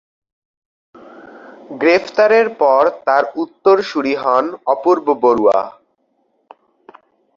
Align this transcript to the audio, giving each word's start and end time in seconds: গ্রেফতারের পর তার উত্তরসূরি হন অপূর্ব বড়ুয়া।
গ্রেফতারের 1.81 2.47
পর 2.61 2.83
তার 3.05 3.23
উত্তরসূরি 3.43 4.13
হন 4.23 4.45
অপূর্ব 4.73 5.07
বড়ুয়া। 5.23 5.59